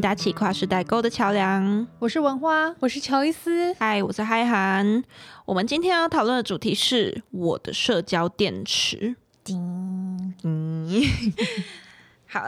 [0.00, 1.86] 搭起跨世代沟的桥梁。
[1.98, 5.02] 我是文花，我是乔伊斯，嗨，我是嗨涵。
[5.44, 9.16] 我们今天要讨论的主题是我的社交电池。
[9.42, 11.02] 叮，叮，
[12.26, 12.44] 好，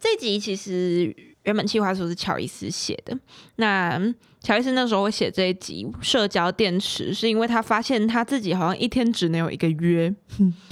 [0.00, 1.14] 这集其实
[1.44, 3.16] 原本计划书是乔伊斯写的。
[3.56, 4.00] 那
[4.40, 10.12] 乔伊斯那时候会写这一集社交电池，是因为他发现他自己好像一天只能有一个约，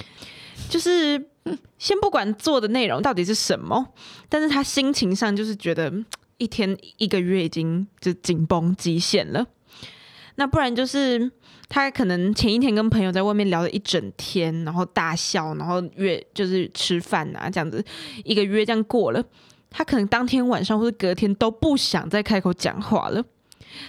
[0.68, 1.28] 就是。
[1.78, 3.92] 先不管做的内容到底是什么，
[4.28, 5.92] 但是他心情上就是觉得
[6.38, 9.46] 一天一个月已经就紧绷极限了。
[10.36, 11.30] 那不然就是
[11.68, 17.84] 他可能前一天跟朋友在外面聊了一整天，然后大笑，然后约就是吃饭啊这样子，
[18.24, 19.22] 一个月这样过了，
[19.70, 23.22] 他可能当天晚上或者隔天都不想再开口讲话了。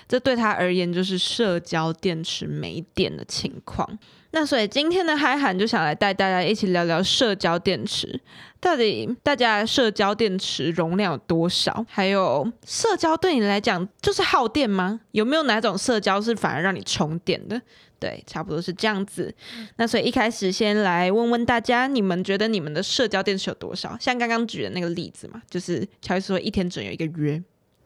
[0.07, 3.97] 这对他而言就是社交电池没电的情况。
[4.35, 8.19] 那所以今天的嗨喊就想来带大家一起聊聊社交电池，
[8.59, 11.85] 到底大家社交电池容量有多少？
[11.87, 14.99] 还有社交对你来讲就是耗电吗？
[15.11, 17.61] 有没有哪种社交是反而让你充电的？
[17.97, 19.33] 对，差不多是这样子。
[19.77, 23.95] 那所以一开始先来问问大家，你们觉得你们的社交电池有多少？
[24.01, 27.41] 像刚刚举的那个例子嘛，就是乔伊斯说一天只有一个约。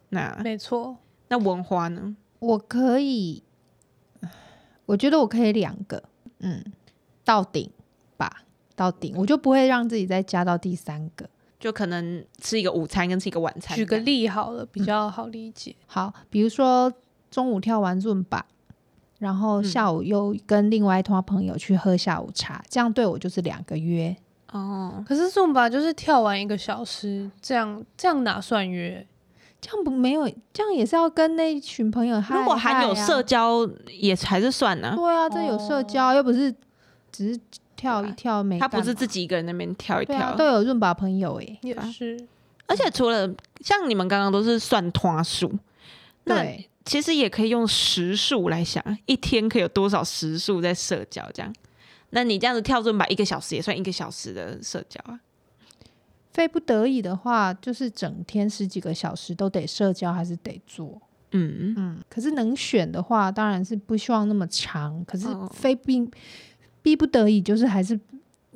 [0.10, 0.98] 那没错。
[1.28, 2.16] 那文花呢？
[2.40, 3.44] 我可以，
[4.88, 6.02] 我觉得我可以两个。
[6.40, 6.64] 嗯，
[7.24, 7.70] 到顶
[8.18, 8.44] 吧，
[8.76, 13.76] 到顶，我就不会让自己再加到第三个，就可能吃一个午餐跟吃一个晚餐。
[13.76, 15.76] 举个例好了，比较好理解。
[15.80, 16.92] 嗯、好，比如说
[17.30, 18.42] 中午跳完 Zumba，
[19.18, 24.16] 然后下午又跟另外一团朋友去喝下午茶，嗯、这样对我就是两个约。
[24.52, 29.06] 哦，可是 Zumba 就是跳完一个小时，这样这样哪算约？
[29.62, 32.40] 这样不没有，这样也是要跟那一群朋友嗨嗨。
[32.40, 34.96] 如果还有社交，也还是算呢、啊。
[34.96, 36.54] 对啊，这有社交，哦、又不是
[37.12, 37.40] 只是
[37.76, 38.58] 跳一跳没。
[38.58, 42.20] 他不是自己一个人那边跳一跳，啊、都有润把朋友哎，也是。
[42.68, 43.30] 而且除了
[43.62, 45.52] 像你们刚刚都是算团数，
[46.24, 46.46] 那
[46.86, 51.54] 其实也可以用时数来想，一天可以有多少时数在社交这样。
[52.12, 55.20] 那你这样子跳润把一个小时也算一个小时的社交啊。
[56.40, 61.02] 非不得已的话，就是整天十几个小时都得社交，还是得做。
[61.32, 62.00] 嗯嗯。
[62.10, 65.04] 可是能选的话，当然是不希望那么长。
[65.04, 66.08] 可是非逼、哦、
[66.82, 68.00] 逼不得已，就是还是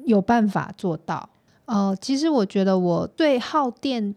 [0.06, 1.30] 有办法做到。
[1.66, 4.16] 呃，其实我觉得我最耗电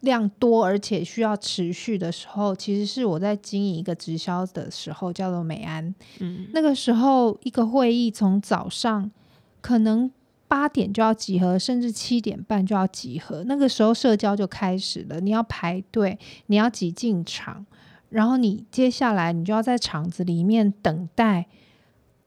[0.00, 5.94] 量多，而且需要持续的时候，其实是我在经营一个直销的时候，叫做美安。
[6.20, 6.48] 嗯。
[6.52, 9.10] 那个时候一个会议从早上
[9.62, 10.10] 可能。
[10.48, 13.44] 八点就要集合，甚至七点半就要集合。
[13.44, 17.66] 那个时候社交就开始了，你要排队，你要挤进场，
[18.10, 21.46] 然后你接下来你就要在场子里面等待。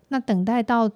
[0.10, 0.90] 那等待到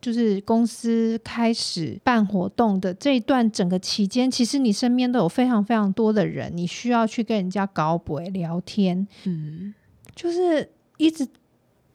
[0.00, 9.06] 就是公司开始办活动的这一段整个期间，其实你身边都有非常非常多的人，你需要去跟人家搞鬼聊天。
[9.24, 9.74] 嗯，
[10.14, 11.26] 就是一直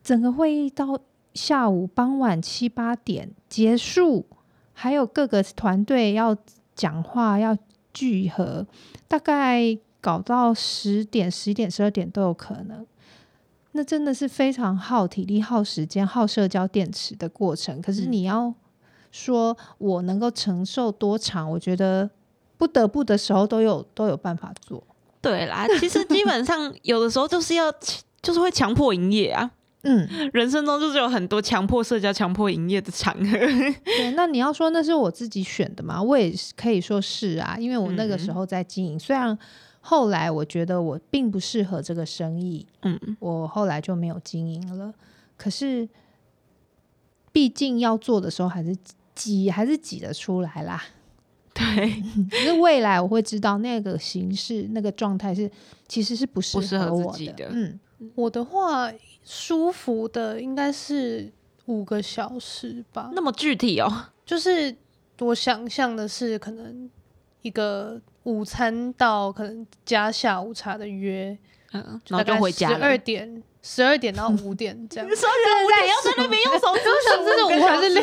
[0.03, 0.99] 整个会议到
[1.33, 4.25] 下午傍晚七八点结束。
[4.81, 6.33] 还有各个团队要
[6.73, 7.57] 讲话，要
[7.93, 8.65] 聚合，
[9.09, 12.87] 大概搞到十点、十一点、十二点都有可能。
[13.73, 17.81] 那真的是非常耗体力、耗时间、耗社交电池的过程。
[17.81, 18.53] 可是你要
[19.11, 22.09] 说我能够承受多长，我觉得
[22.57, 24.81] 不得不的时候都有都有办法做。
[25.21, 27.69] 对啦，其实基本上有的时候就是要
[28.23, 29.51] 就是会强迫营业啊。
[29.83, 33.37] 嗯，人生中就是有很多强迫社交、强迫营业的场合。
[33.85, 36.03] 对，那你要说那是我自己选的吗？
[36.03, 38.97] 我也可以说是啊，因为我那个时候在经营。
[38.97, 39.37] 嗯、虽然
[39.79, 44.93] 后来我觉得我并不适合这个生意，嗯，我后来就没有经营了。
[45.37, 45.87] 可是，
[47.31, 48.75] 毕竟要做的时候，还是
[49.15, 50.83] 挤，还是挤得出来啦。
[51.53, 55.49] 对， 可是未来我会知道那个形式、那个状态是
[55.87, 57.31] 其实是不适合我的。
[57.31, 57.79] 的嗯，
[58.15, 58.91] 我的话。
[59.31, 61.31] 舒服的应该是
[61.65, 63.11] 五个小时吧？
[63.13, 64.75] 那么具体哦，就是
[65.19, 66.89] 我想象的是可能
[67.43, 71.37] 一个午餐到可能加下午茶的约，
[71.73, 72.69] 嗯，然后就回家。
[72.69, 75.07] 十二点，十二点到五点这样。
[75.07, 78.01] 十二点五点要在那边用手指数，这是五还是六？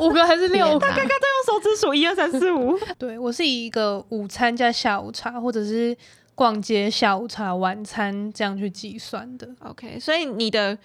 [0.00, 0.78] 五个还是六？
[0.78, 2.78] 他刚刚在用手指数，一二三四五。
[2.98, 5.96] 对，我是以一个午餐加下午茶，或者是。
[6.38, 9.48] 逛街、下午茶、晚餐这样去计算的。
[9.58, 10.78] OK，所以你的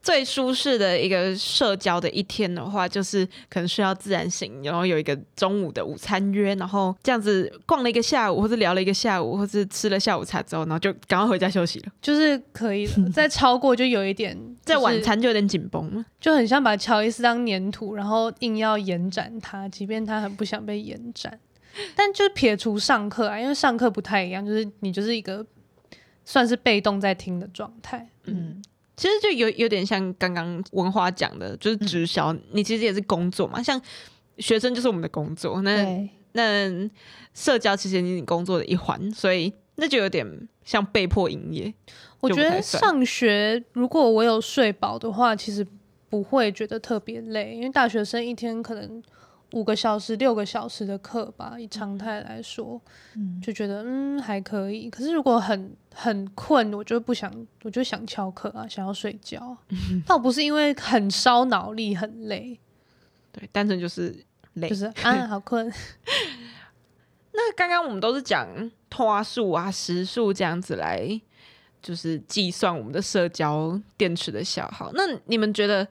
[0.00, 12.94] 最舒适的一个社交的一天的话，就是可能睡到自然醒，然后有一个中午的午餐约，然后这样子逛了一个下午，或者聊了一个下午，或者吃了下午茶之后，然后就赶快回家休息了，就是可以了。
[13.12, 21.38] 再超过就有一点，在晚餐就有点紧绷了，就很像把乔伊斯当粘土，然后硬要延展它，即便他很不想被延展。
[21.94, 25.44] 但就撇除上课啊，因为上课不太一样，就是你就是一个
[26.24, 28.08] 算是被动在听的状态。
[28.24, 28.62] 嗯，
[28.96, 33.80] 其实就有有点像刚刚文花讲的，就是直销，嗯、你其实也是工作嘛，像
[34.38, 36.90] 学生就是我们的工作，那那
[37.32, 40.26] 社交其实你工作的一环，所以那就有点
[40.64, 41.72] 像被迫营业。
[42.20, 45.64] 我觉得上学如果我有睡饱的话，其实
[46.08, 49.02] 不会觉得特别累，因为大学生一天可能
[49.56, 52.80] 五个小时、六个小时的课吧，以常态来说，
[53.14, 54.90] 嗯，就觉得嗯还可以。
[54.90, 57.32] 可是如果很很困，我就不想，
[57.62, 59.56] 我就想翘课啊，想要睡觉。
[60.06, 62.58] 倒不是因为很烧脑力、很累，
[63.32, 64.14] 对，单纯就是
[64.54, 65.72] 累，就是啊 好困。
[67.32, 68.48] 那刚刚我们都是讲
[68.90, 71.20] 拖数啊、时数这样子来。
[71.82, 74.90] 就是计算我们的社交电池的消耗。
[74.94, 75.86] 那你们觉得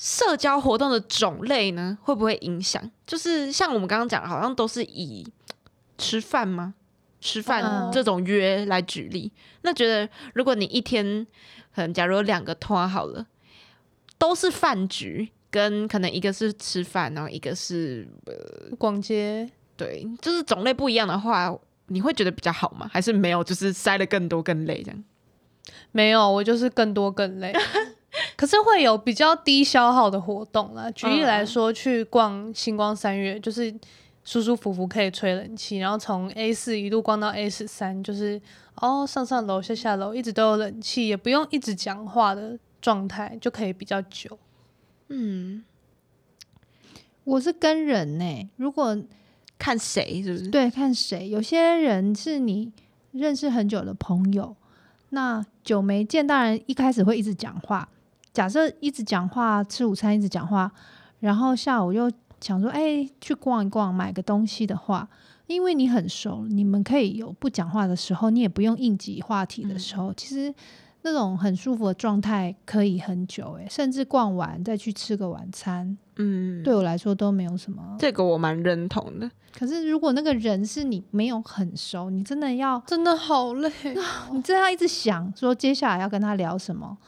[0.00, 2.80] 社交活动的种类呢，会不会影响？
[3.04, 5.26] 就是像我们刚刚讲，好像都是以
[5.98, 6.74] 吃饭吗？
[7.20, 9.32] 吃饭这种约来举例。
[9.34, 11.26] 嗯、那觉得如果你一天
[11.74, 13.26] 可能假如有两个团好了，
[14.18, 21.52] 都是饭局，跟可能一个是吃饭，然后一个是呃逛街，对，就是种类不一样的话。
[21.90, 22.88] 你会觉得比较好吗？
[22.92, 23.42] 还是没有？
[23.42, 25.04] 就是塞得更多更累这样？
[25.90, 27.52] 没有，我就是更多更累。
[28.38, 30.88] 可是会有比较低消耗的活动啦。
[30.92, 33.74] 举例来说，去逛星光三月，就是
[34.22, 38.40] 舒舒服服可以吹冷气，然后从 A 四一路逛到 A 十三，就是
[38.76, 44.38] 哦上上楼下下楼，一直都有冷气，也不用一直讲话的状态，就可以比较久。
[45.08, 45.64] 嗯，
[47.24, 48.96] 我是跟人呢、欸，如果。
[49.60, 50.48] 看谁是不是？
[50.50, 51.28] 对，看谁。
[51.30, 52.70] 有些人是你
[53.10, 54.54] 认识很久的朋友，
[55.08, 57.88] 那久没见，当然一开始会一直讲话。
[58.38, 60.70] 假设一直讲话，吃午餐一直讲话，
[61.18, 62.08] 然后下午又
[62.40, 65.08] 想说，哎、欸，去逛一逛，买个东西的话，
[65.48, 70.54] 因为你很熟，你们可以有不讲话的时候，你也不用应急话题的时候，嗯、其实。
[71.02, 77.96] 那种很舒服的状态可以很久诶，甚至逛完再去吃个晚餐，嗯，对我来说都没有什么。
[78.00, 79.30] 这个我蛮认同的。
[79.56, 83.70] 可是如果那个人是你没有很熟，你真的要真的好累，
[84.32, 86.98] 你真的要一直想说接下来要跟他聊什么，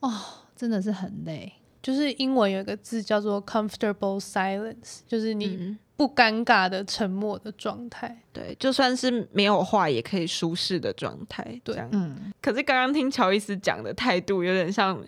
[0.00, 0.12] 哦，
[0.58, 1.50] 真的是很累。
[1.80, 5.46] 就是英文有一个字叫做 comfortable silence，就是你。
[5.46, 12.32] 嗯不尴尬的沉默的状态，对，就算是没有话也可以舒适的状态，对，嗯。
[12.40, 15.04] 可是刚刚听乔伊斯讲的态度有点像，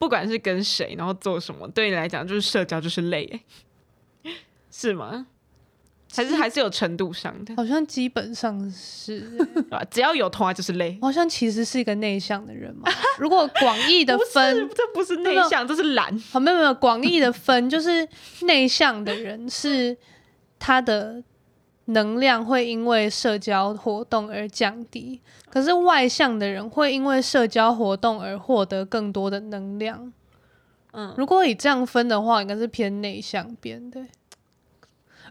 [0.00, 3.40] 不管是跟谁，然后做什么，对你来讲就是社交就是累，
[4.68, 5.28] 是吗？
[6.16, 7.54] 还是还是有程度上的？
[7.56, 9.22] 好像基本上是，
[9.90, 10.98] 只要有话就是累。
[11.02, 12.90] 好像其实是一个内向的人嘛。
[13.18, 16.18] 如果广义的分，这不是内向，这是懒。
[16.32, 18.08] 好，没有没有，广义的分 就是
[18.42, 19.96] 内向的人是。
[20.58, 21.22] 他的
[21.84, 25.20] 能量会因为社交活动而降低，
[25.50, 30.10] 可是外向的人会因为社交活动而获得更多的能量。
[30.94, 34.00] 嗯，如果以这样分的话，应该是偏内向边的。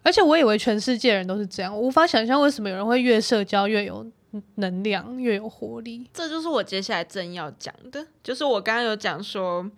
[0.05, 4.05] 而且我以为全世界人都是这样，我无法想象为什么有人会越社交越有
[4.55, 6.09] 能量、越有活力。
[6.13, 9.69] 这就是我接下来正要讲的，就是我刚刚有讲说，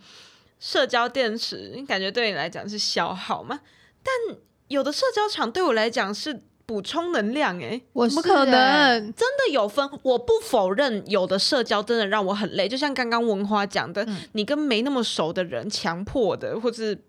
[0.60, 3.62] 社交电池感觉对你来讲是消耗嘛，
[4.03, 4.38] 但。
[4.67, 9.00] 有的社交场对我来讲是补充能量，哎，我怎么可能？
[9.13, 17.01] 真的有分，我不否认有的社交真的让我很累，就像刚刚文花讲的，嗯、你跟没那么熟的人强迫的，或是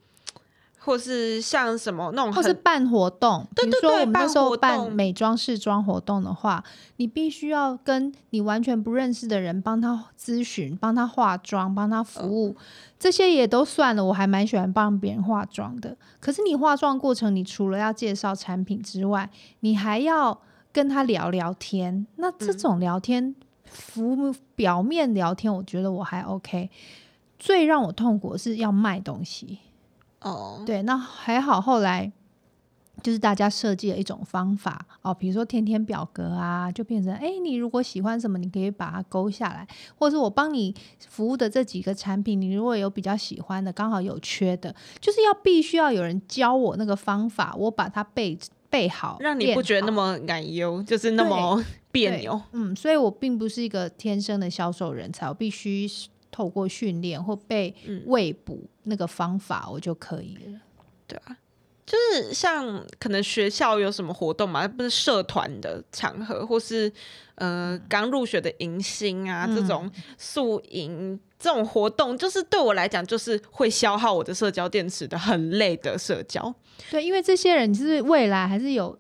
[0.89, 6.65] 或是像什么那种，或是办活动，对对对，我们那时候办美妆试妆活动的话，
[6.97, 12.53] 你必须要跟你完全不认识的人帮他咨询、帮他化妆、帮他服务。
[12.53, 12.65] 嗯
[12.99, 15.97] 这些也都算了，我还蛮喜欢帮别人化妆的。
[16.19, 19.31] 可是你化妆过程，你除了要介绍产品之外，
[19.61, 20.37] 你还要
[20.73, 22.05] 跟他聊聊天。
[22.17, 26.71] 那这种聊天，浮表面聊天，我觉得我还 OK。
[27.39, 29.61] 最让我痛苦的是要卖东西。
[30.21, 32.13] 哦，对，那还好，后来。
[33.01, 39.65] 就是大家设计了一种方法哦，比如说填填表格啊，就变成哎，你如果喜欢什么，你可以把它勾下来，
[39.97, 40.75] 或者是我帮你
[41.09, 48.37] 服务的这几个产品，你如果有比较喜欢的，刚好有缺的，就是要必须要有人教我那个方法，我把它背
[48.69, 52.43] 背好，让你不觉得那么奶油，就是那么别扭。
[52.51, 55.89] 嗯，所以我并不是一个天生的销售人才，我必须
[56.31, 57.75] 透过训练或被
[58.07, 60.61] 喂补那个方法，我就可以了。
[61.07, 61.37] 对啊。
[61.87, 66.93] 就是像可能学校有什么活动嘛，不是社团的场合，或是
[67.37, 76.55] 呃刚入学的迎新啊，这种宿营这种活动，就是对我来讲，就是会消耗我的社交电池的，很累的社交。
[76.91, 78.99] 对，因为这些人就是未来还是有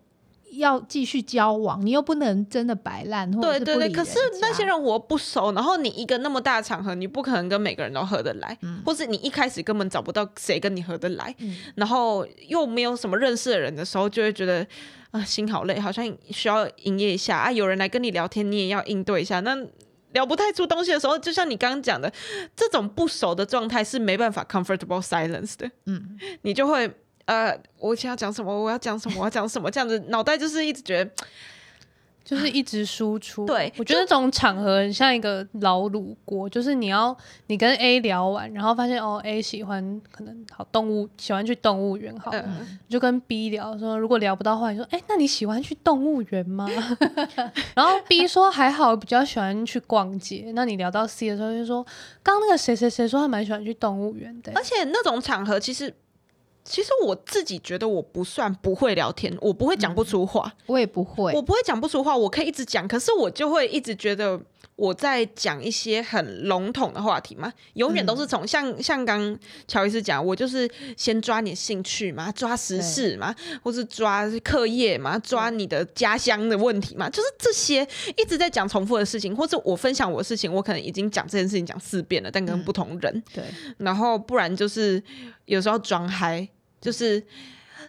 [0.52, 3.30] 要继续交往，你又不能真的摆烂。
[3.30, 14.62] 对对对，可是那些人我不熟，然后你一个那么大的场合，你不可能跟每个人都合得来，嗯、或是你一开始根本找不到谁跟你合得来，嗯、然后又没有什么认识的人的时候，就会觉得
[15.10, 17.52] 啊、呃、心好累，好像需要营业一下啊。
[17.52, 19.40] 有人来跟你聊天，你也要应对一下。
[19.40, 19.56] 那
[20.12, 22.12] 聊不太出东西的时候，就像你刚刚讲的，
[22.56, 25.70] 这种不熟的状态是没办法 comfortable silence 的。
[25.86, 26.90] 嗯，你就会。
[27.28, 28.50] 呃，我想要讲什么？
[28.50, 29.20] 我要讲什么？
[29.20, 29.70] 我要讲什么？
[29.70, 31.10] 这样子脑袋就是一直觉得，
[32.24, 33.44] 就是一直输出。
[33.44, 37.14] 对，我觉得这种场合很像一个老卤锅，就是你要
[37.48, 46.66] 你跟 A 聊完，然后发现哦，A 喜欢可能好动物，喜欢去动物园，好，嗯、你就跟 B 聊说，如果聊不到话，你说，哎、欸，那你喜欢去动物园吗？
[47.76, 50.50] 然后 B 说还好，比较喜欢去逛街。
[50.54, 51.84] 那你聊到 C 的时候，就说，
[52.22, 55.94] 刚刚那个谁谁谁说他蛮喜欢去动物园的，而且那种场合其实。
[56.68, 64.38] 其实我自己觉得我不算不会聊天，我不会讲不出话，嗯，我也不会，我不会讲不出话，我可以一直讲，可是我就会一直觉得
[64.76, 77.80] 我在讲一些很笼统的话题嘛，永远都是从、嗯、像像刚乔医师讲，我就是先抓你兴趣嘛，抓时事嘛，或是抓课业嘛，抓你的家乡的问题嘛，就是这些
[78.14, 83.44] 一直在讲重复的事情，或者我分享我的事情，我可能已经讲这件事情讲四遍了，但跟不同人，嗯、对，
[83.78, 85.02] 然后不然就是
[85.46, 86.46] 有时候装嗨。
[86.80, 87.20] 就是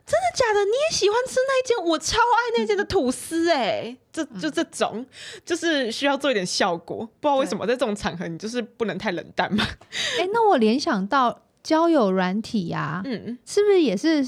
[0.06, 0.66] 真的假的？
[0.66, 1.78] 你也喜欢吃那间？
[1.86, 3.98] 我超爱那间的吐司哎、欸！
[4.12, 5.06] 就就这种，
[5.46, 6.98] 就是需要做一点效果。
[6.98, 9.64] 不知道为什么在这种场合，你就是不能太冷淡嘛。
[10.18, 14.28] 哎、欸，那我联想到交友软体呀、啊，嗯，是不是也是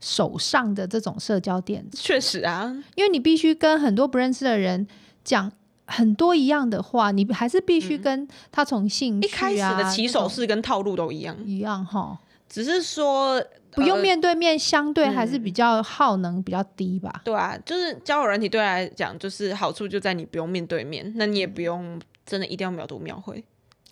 [0.00, 1.98] 手上的这种社交电子？
[1.98, 4.88] 确实啊，因为你必须跟很多不认识的人
[5.22, 5.52] 讲
[5.86, 12.18] 很多一样的话，你还是必须跟他从兴趣、啊嗯、一开始的起手式跟套路都一样，一样哈。
[12.48, 13.44] 只是说。
[13.72, 17.10] 不用面对面，相对还是比较耗能比较低吧？
[17.14, 23.44] 嗯、对啊，就是交友软体对来讲，就是好处就在你不用面对面，那你也不用真的一定要秒读秒回，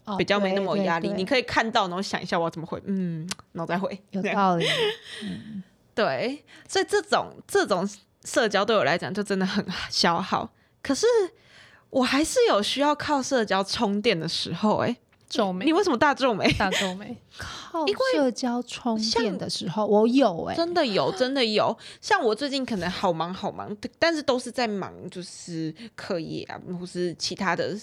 [0.04, 1.12] 哦、比较没那么压力。
[1.12, 4.66] 你可以看到，然后想一下我要怎么回，嗯，然后再回，有道理。
[5.22, 5.62] 嗯、
[5.94, 7.88] 对，所以这种这种
[8.24, 10.50] 社交对我来讲就真的很消耗。
[10.82, 11.06] 可是
[11.90, 14.96] 我还是有需要靠社交充电的时候、欸，哎。
[15.28, 16.50] 皱眉，你为什么大皱眉？
[16.54, 21.76] 大皱眉，靠社交充电的时候，我有哎、欸，真的有，真的有。
[22.00, 27.74] 像我最近可能好忙好忙，但是都是在忙，就是课业啊，或是其他的，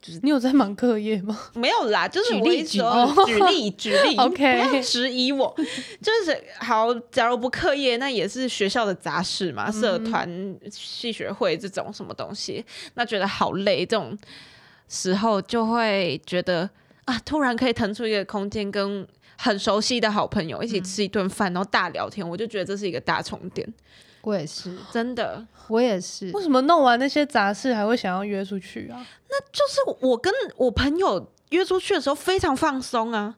[0.00, 1.36] 就是你有在忙课业吗？
[1.54, 5.52] 没有啦，就是我一直举例举例 举例， OK，不要质疑我，
[6.00, 6.94] 就是好。
[7.10, 14.16] 假如不课业，那也是学校的杂事嘛，社团、系学会这种什么东西，那觉得好累，这种
[14.88, 16.70] 时候就会觉得。
[17.04, 17.18] 啊！
[17.24, 19.06] 突然可以腾出一个空间，跟
[19.36, 23.66] 很熟悉的好朋友一起吃一顿饭，嗯、然后大聊天，我就觉得这是一个大充电。
[24.22, 26.30] 我也是，真的，我也是。
[26.30, 29.04] 为什么弄完那些杂事还会想要约出去啊？
[29.28, 33.34] 那就是我跟我朋友约出去的时候非常放松啊。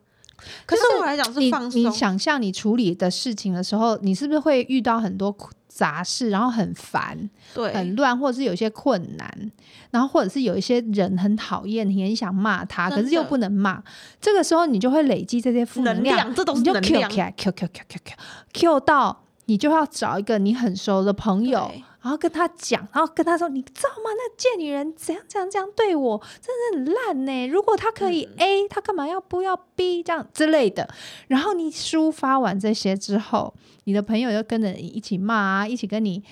[0.67, 1.81] 可是对我来讲是放松。
[1.81, 5.35] 你想象你处理的事情的时候，你是不是会遇到很多
[5.75, 9.51] 杂事，然后很烦，对，很乱，或者是有一些困难，
[9.91, 13.83] 然后或者是有一些人很讨厌，你很想骂他，可是又不能骂。
[14.21, 17.09] 这个时候你就会累积这些负能量，这都是能量。
[17.09, 18.15] Q Q Q Q Q Q
[18.53, 24.11] Q 到你就要找一个你很熟的朋友，对然后跟他讲，然后跟他说，你知道吗？
[24.15, 27.47] 那贱女人怎样怎样这样对我，真的很烂呢。
[27.47, 30.87] 如果他可以 A，、嗯、他干嘛要不要 B 这样之类的？
[31.29, 33.51] 然后你抒发完这些之后。
[33.85, 36.23] 你的朋友就跟着你一起骂啊，一起跟你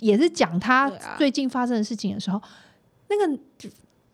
[0.00, 2.42] 也是讲他最近发生的事情的时候，啊、
[3.08, 3.38] 那个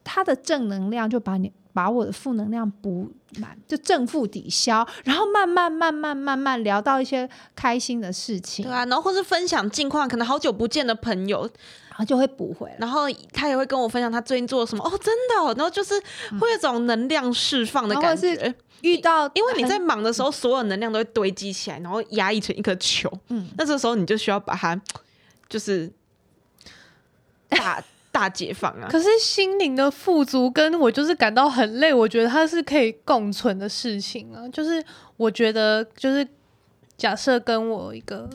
[0.04, 11.42] 他的正能量就把你把我的负能量补满，就正负抵消，然后慢慢慢慢慢慢聊到一些开心的事情，对啊，然后或是分享近况，可能好久不见的朋友，
[11.90, 15.94] 然后就会补回来，然后他也会跟我分享他最近做了什么，哦，真的、哦，然后就是
[16.40, 18.34] 会有一种能量释放的感觉。
[18.34, 23.10] 嗯遇到，因为你在忙的时候，所有能量都会堆积起来，然后压抑成一颗球。
[23.26, 24.80] 嗯，那这时候你就需要把它，
[25.48, 25.92] 就是
[27.48, 28.88] 大 大解放啊。
[28.90, 34.48] 可是心灵的富足跟我就是感到很累，我觉得它是可以共存的事情啊。
[34.48, 34.82] 就是
[35.16, 36.26] 我觉得，就是
[36.96, 38.28] 假设跟我一个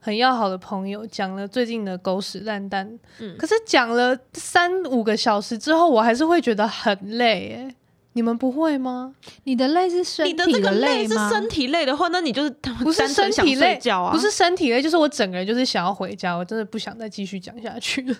[0.00, 7.74] 很要好的朋友讲了最近的狗屎烂蛋，嗯，可是讲了三五个小时之后，我还是会觉得很累，欸，
[8.12, 9.14] 你们不会吗？
[9.44, 10.56] 你的累是身体的累吗？
[10.56, 12.50] 你的这个累是身体累的话，那你就是
[12.82, 13.78] 不是身体累，
[14.10, 18.16] 不是身体累，就是我整个人就是想要回家，我真的不想再继续讲下去了。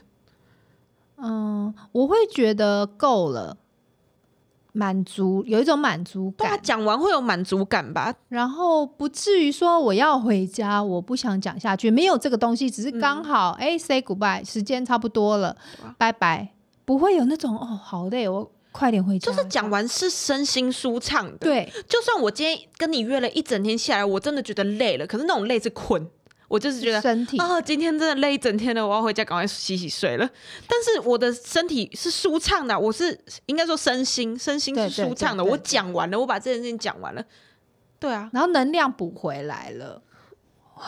[1.20, 3.56] 嗯，我会觉得够了，
[4.72, 6.56] 满足，有一种满足感。
[6.56, 8.14] 对，讲完会有满足感吧？
[8.28, 15.56] 然后不至于说我要回家，我不想讲下去，没有这个东西，只是刚好哎、say goodbye，时间差不多了，
[15.96, 19.32] 拜拜，不会有那种哦，好累，我快点回家。
[19.32, 21.38] 就是讲完是身心舒畅的。
[21.38, 26.08] 对，就算我今天跟你约了一整天下来，我真的觉得累了，可是那种累是困。
[26.48, 30.28] 我就是觉得身体啊，今天真的累一整天了，我要回家赶快洗洗睡了。
[30.66, 35.44] 但是我的身体是舒畅的，我是应该说身心身心是舒畅的。
[35.44, 37.22] 我讲完了，我把这件事情讲完了，
[38.00, 40.02] 对啊，然后能量补回来了。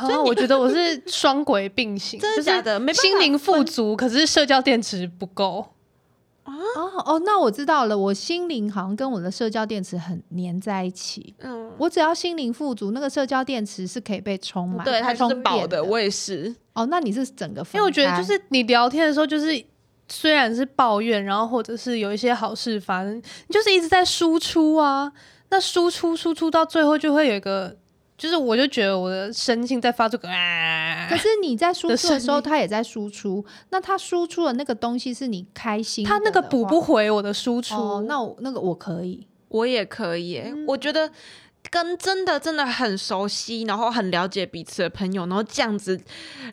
[0.01, 2.95] 所以我觉得我是双轨并行， 真的假的？
[2.95, 5.67] 心灵富足，可是社交电池不够。
[6.51, 7.97] 哦哦，那我知道了。
[7.97, 11.35] 我心灵好像跟我的社交电池很粘在一起。
[11.39, 15.83] 嗯，我只要心灵富足，那个社交电池是可以被充满，对，它是饱的。
[15.83, 16.55] 我也是。
[16.73, 19.65] 哦，那你是整个，因为我觉得就是你聊天的时候，就是
[20.09, 25.13] 虽然是抱怨，然后或者是有一些好事发生，你就是一直在输出啊。
[25.51, 27.77] 那输出输出到最后就会有一个。
[28.21, 33.43] 就是我就觉得我的身心在发出个啊，可是你在输出的时候，他也在输出。
[33.71, 37.75] 那他输出的那个东西是你开心，他那个补不回我的输出。
[37.75, 40.37] 哦，那我那个我可以，我也可以。
[40.39, 41.11] 嗯，我觉得。
[41.69, 46.01] 跟真的真的很熟悉，然后很了解彼此的朋友，然后这样子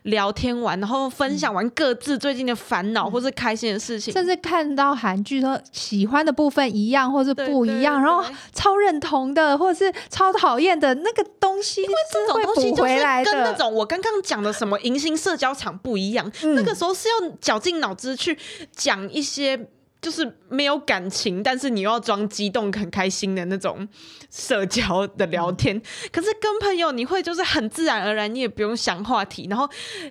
[0.04, 8.24] 聊天完，然后分享完各自最近的烦恼或是开心的事情，甚至看到韩剧说喜欢的部分一样或是不一样，然后
[8.54, 18.38] 超认同的或者是超讨厌的那个东西，因为这种东西就是跟那种我刚刚讲的什么迎新社交场不一样，嗯、那个时候是要绞尽脑汁去
[18.76, 19.68] 讲一些。
[20.00, 23.86] 就是没有感情，但是你又要装激动、很开心的那种
[24.30, 25.76] 社交的聊天。
[25.76, 29.68] 嗯、可是跟朋友，你会就是很自然而然，你也不用想话题，然后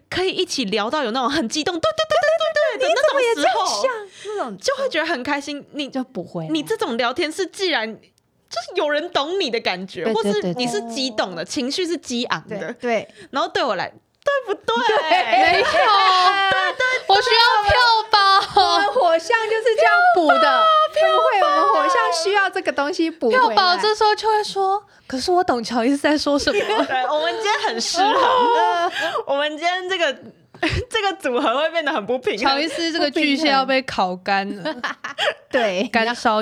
[0.09, 3.87] 可以一起聊到有那种很激动，对对对对对对的那种时候，
[4.25, 5.65] 那种就会觉得很开心。
[5.71, 13.93] 你就不会，你这种聊天是既然就是有人懂你的感觉，或是你是激动的情绪是激昂的，对，然后对我来。
[14.27, 14.75] 对不对？
[15.09, 15.73] 没有，对
[16.73, 17.71] 对， 我需要票
[18.11, 18.26] 宝。
[18.61, 20.39] 我们火象就是这样补的，
[20.93, 23.29] 票会，我们火象需要这个东西补。
[23.29, 26.59] 票宝这时候就会说：“可是我懂乔伊斯在说什么。
[26.87, 28.91] ”对，我们今天很失衡。
[29.27, 30.13] 我们今天这个
[30.89, 32.47] 这个组合会变得很不平衡。
[32.47, 34.75] 乔伊斯这个巨蟹要被烤干了，
[35.51, 36.41] 对，干烧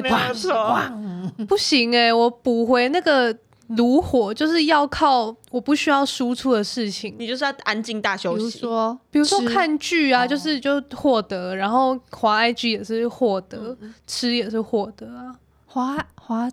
[1.48, 3.36] 不行哎，我补回那个。
[3.70, 8.38] 炉火就是要靠我不需要输出的事情，你就是要安静大休息。
[8.38, 15.36] 比如说，比如说看剧啊，就是就获得，哦、然后滑 IG 也是获得，嗯、吃也是获得啊。
[15.66, 16.50] 滑滑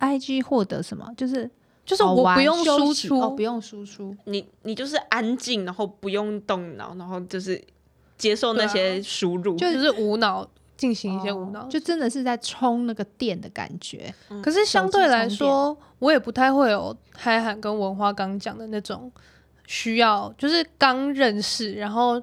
[0.00, 1.06] IG 获得什么？
[1.16, 1.48] 就是
[1.86, 7.62] 就是我不用输出，哦、不用输出，你你就是安静，然后不用动脑，然后就是
[8.16, 10.48] 接受那些输入，啊、就是无脑。
[10.78, 14.14] 进行一些无脑、哦，就真的是在充那个电的感觉。
[14.30, 19.12] 嗯、可是相对来说，我也不太会有嗨喊跟文化刚讲的那种
[19.66, 22.22] 需要，就是刚认识然后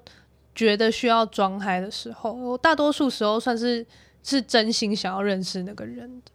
[0.55, 3.85] 觉得需要装嗨的时候，我大多数时候算是
[4.23, 6.31] 是真心想要认识那个人的，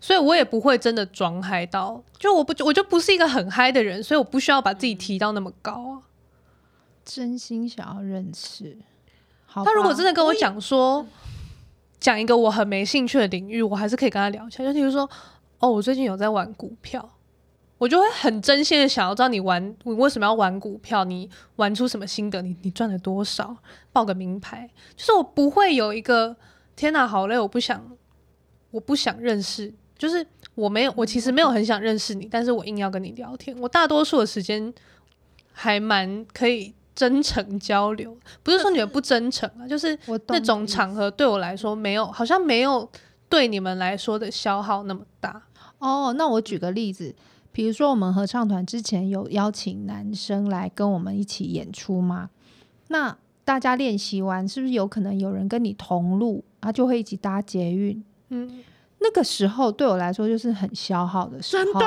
[0.00, 6.02] 所以我也不会真的装嗨到，就我不我就不是一个很嗨的人，所以我不需要把自己提到那么高啊。
[7.04, 8.78] 真心想要认识。
[9.52, 11.04] 他如果真的跟我讲说，
[11.98, 14.62] 讲一个我很没兴趣的领域，我还是可以跟他聊一下。
[14.62, 15.08] 就比如说，
[15.58, 17.16] 哦，我最近有在玩股票，
[17.78, 21.04] 我就会很真心的想要知道你玩，你为什么要玩股票？
[21.04, 22.40] 你玩出什么心得？
[22.42, 23.56] 你你赚了多少？
[23.92, 24.68] 报个名牌。
[24.94, 26.36] 就是我不会有一个
[26.76, 27.84] 天哪，好累，我不想，
[28.70, 29.72] 我不想认识。
[29.96, 33.56] 就是我没有，我其实没有很想认识你，但是我硬要跟你聊天。
[33.58, 34.72] 我大多数的时间
[35.52, 36.72] 还蛮可以。
[36.98, 42.90] 真诚交流，不是说你们不真诚啊，就是那种场合对我来说没有，好像没有
[43.28, 45.40] 对你们来说的消耗那么大。
[45.78, 47.14] 哦，那我举个例子，
[47.52, 52.30] 比如说我们合唱团之前有邀请男生来跟我们一起演出吗？
[52.88, 58.02] 那大家练习完，是不是有可能有人跟你同路，他就会一起搭捷运？
[58.30, 58.64] 嗯，
[58.98, 61.62] 那个时候对我来说就是很消耗的时候。
[61.62, 61.80] 真的。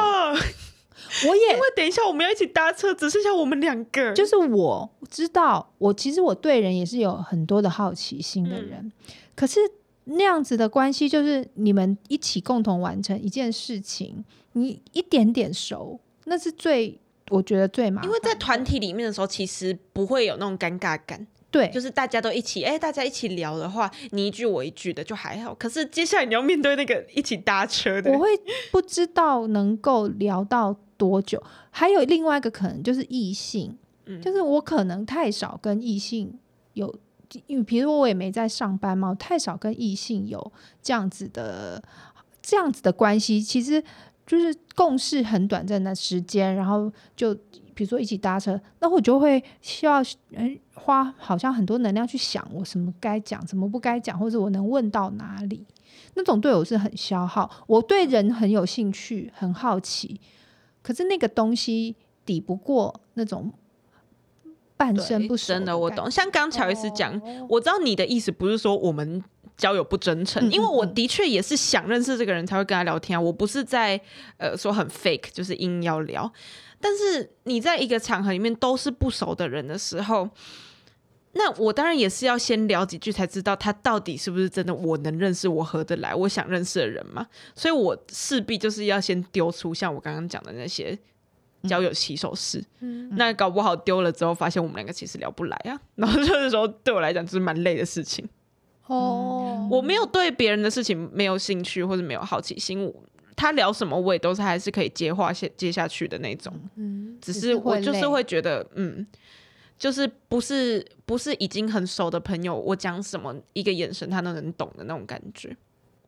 [1.27, 4.13] 我也因为等一下我们要一起搭车，只剩下我们两个。
[4.13, 8.79] 就是我知道，我其实我对人也是有很多的好奇心的人。
[8.79, 8.91] 嗯、
[9.35, 9.59] 可是
[10.05, 18.09] 那样子的关系，就是你们一起共同完成一件事情，你一点点熟，那是最我觉得最麻烦。
[18.09, 21.27] 因为在团体里面的时候，其实不会有那种尴尬感。
[21.51, 25.53] 对，就是大家都一起，哎、欸，大家一起聊的话，你一句我一句的就还好。
[25.53, 28.27] 可是接下来你要面对那个一起搭车的，我会
[28.71, 31.43] 不知道能够聊到多久？
[31.69, 36.39] 还有另外一个可能就是异性，嗯，就是我可能太少跟异性
[36.73, 36.95] 有，
[37.47, 41.83] 因为比如说我也没在上班嘛，我太少跟异性有这样子的
[42.41, 43.83] 这样子的关系，其实
[44.25, 47.37] 就是共事很短暂的时间，然后就
[47.73, 55.65] 比如说一起搭车，那我就会需要嗯花好像很多能量去想我什么该讲，什么不该讲，或者我能问到哪里，
[56.15, 57.49] 那种对我是很消耗。
[57.67, 60.19] 我对人很有兴趣，很好奇，
[60.81, 63.51] 可是那个东西抵不过那种。
[64.77, 66.09] 半生不熟的，真的，我懂。
[66.09, 69.23] 像刚乔伊斯讲，哦，我知道你的意思不是说我们
[69.55, 73.21] 交友不真诚，嗯，因为我的确也是想认识这个人才会跟他聊天啊。
[73.21, 74.01] 我不是在
[74.37, 76.33] 呃说很 fake，就是硬要聊。
[76.81, 80.29] 但是你在一个场合里面都是不熟的人的时候，
[81.33, 87.27] 那我当然也是要先聊几句才知道他到底是不是真的我能认识、我合得来、我想认识的人嘛。
[87.55, 90.97] 所以我势必就是要先丢出像我刚刚讲的那些。
[91.69, 95.79] 交友起手式，嗯，那搞不好丢了之后，发现我们两个其实聊不来啊。
[95.93, 98.27] 然后就是说，对我来讲，就是蛮累的事情。
[98.87, 102.91] 哦，我没有对别人的事情没有兴趣或者没有好奇心，
[103.41, 106.53] 他聊什么我也都是还是可以接话接接下去的那种。
[106.75, 109.07] 嗯，只是我就是会觉得，嗯，
[109.79, 115.57] 就是不是不是已经很熟的朋友，我讲什么一个眼神他都能懂的那种感觉。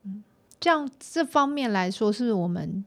[0.03, 0.23] 嗯，
[0.59, 2.85] 这样这方面来说，是我们。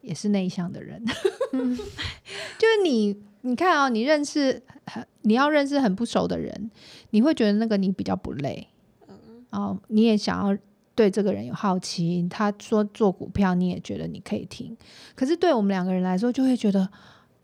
[0.00, 1.04] 也是内向的人，
[1.52, 6.70] 就是你，你看啊、哦，你认识很，你要认识很不熟的人，
[7.10, 8.68] 你会觉得那个你比较不累，
[9.08, 10.56] 嗯，然后你也想要
[10.98, 14.76] 对这个人有好奇，他说做股票，你也觉得你可以听，
[15.14, 16.88] 可是对我们两个人来说，就会觉得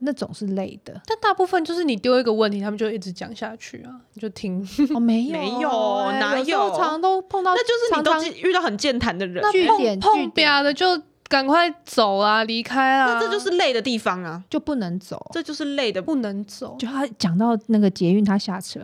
[0.00, 1.00] 那种是累的。
[1.06, 4.60] 但大部分就是你丢一个问题，他们就一直讲下去啊，你就听。
[4.92, 6.44] 哦，没有，没有，欸、哪有？
[6.44, 11.00] 有常常都碰到，那就是你都遇到很健谈的人，句点碰边的就。
[11.26, 12.44] 赶快走啊！
[12.44, 13.14] 离开啊！
[13.14, 15.18] 那这就是累的地方啊，就不能走。
[15.32, 16.76] 这就是累的，不能走。
[16.78, 18.78] 就他讲到那个捷运，他下车。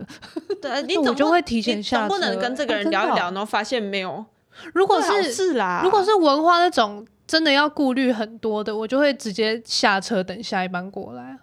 [0.59, 2.07] 对，你 总就会提前下车。
[2.09, 4.25] 总不能跟这个人聊一聊，然后发现没有。
[4.73, 11.37] 如果是是啦，如果是文化那种真的要顾虑很多的，我就会直接下车等下一班过来。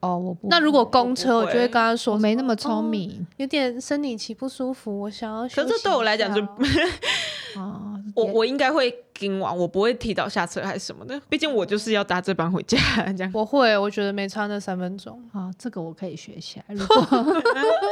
[0.00, 0.48] 哦，我不。
[0.48, 5.42] 那如果公车，我就会跟他说，没那么聪明，有点生理期不舒服，我想要。
[5.48, 6.40] 可是对我来讲就。
[7.56, 12.76] 哦，我我应该会跟完，我不会提早下车还是什么的，毕竟我就是要搭这班回家
[13.16, 13.30] 这样。
[13.32, 16.74] 我会，我觉得没差那三分钟啊，这个我可以学起来。
[16.74, 17.06] 如果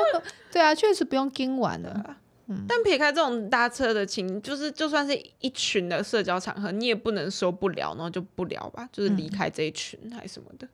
[0.50, 2.16] 对啊，确实不用跟完了。
[2.54, 10.68] 嗯，但撇开这种搭车的情，就是就算是一群的社交场合，你也不能说不聊，然后就不聊吧，就是离开这一群还是什么的。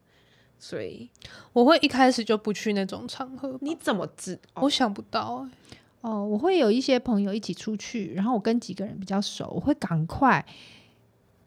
[0.58, 1.08] 所以
[1.52, 3.56] 我会一开始就不去那种场合。
[3.60, 4.38] 你怎么知？
[4.54, 5.78] 我想不到哎、欸。
[6.00, 10.44] 哦，我会有一些朋友一起出去，然后我跟几个人比较熟，我会赶快，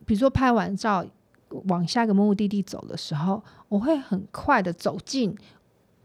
[0.05, 1.05] 比如说拍完照
[1.67, 5.33] 往下一个目的地走的时候，我会很快的走进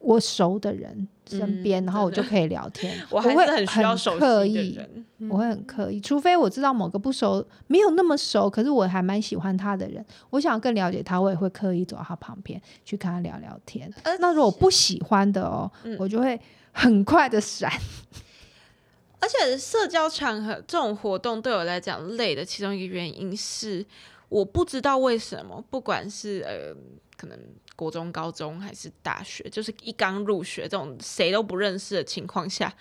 [0.06, 2.96] 我熟的人身边，嗯，然后我就可以聊天。
[3.10, 13.92] 我还是很需要熟悉的人，我会很刻意，除非我知道某个不熟、没有那么熟，可是我还蛮喜欢他的人，我想要更了解他，我也会刻意走到他旁边去跟他聊聊天。
[14.20, 16.40] 那如果不喜欢的哦，嗯，我就会
[16.70, 17.68] 很快的闪。
[19.18, 23.84] 而且社交场合这种活动对我来讲累的其中一个原因是，
[24.28, 26.72] 我不知道为什么，不管是呃
[27.16, 27.36] 可能
[27.76, 32.72] 国中、高中还是大学，就是一刚入学这种谁都不认识的情况下，